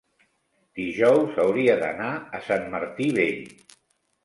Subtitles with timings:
[0.79, 2.09] dijous hauria d'anar
[2.39, 3.49] a Sant Martí Vell.